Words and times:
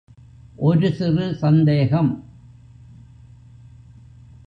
ஒரு 0.55 0.93
சிறு 0.93 1.35
சந்தேகம். 1.35 2.23